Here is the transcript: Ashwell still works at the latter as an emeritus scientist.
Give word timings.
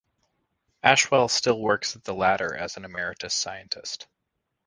Ashwell 0.81 1.27
still 1.27 1.59
works 1.61 1.95
at 1.95 2.03
the 2.05 2.15
latter 2.15 2.57
as 2.57 2.75
an 2.75 2.85
emeritus 2.85 3.35
scientist. 3.35 4.07